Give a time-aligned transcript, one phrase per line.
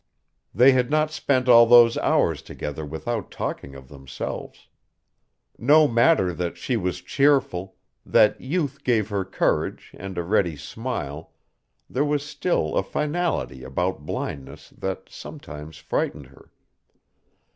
[0.51, 4.67] They had not spent all those hours together without talking of themselves.
[5.59, 11.33] No matter that she was cheerful, that youth gave her courage and a ready smile,
[11.87, 16.49] there was still a finality about blindness that sometimes frightened her.